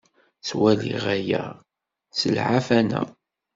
[0.37, 1.43] Ttwaliɣ aya
[2.17, 3.01] d leɛfana.